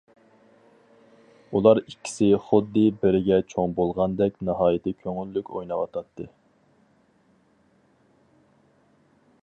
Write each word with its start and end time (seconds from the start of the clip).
ئۇلار 1.57 1.81
ئىككىسى 1.81 2.29
خۇددى 2.45 2.85
بىرگە 3.03 3.37
چوڭ 3.53 3.75
بولغاندەك 3.81 4.41
ناھايىتى 4.49 4.95
كۆڭۈللۈك 5.03 5.53
ئويناۋاتاتتى. 5.55 6.29